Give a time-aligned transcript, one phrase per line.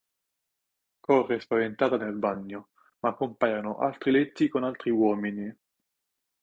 [0.99, 2.69] Corre spaventata nel bagno
[3.01, 5.55] ma compaiono altri letti con altri uomini.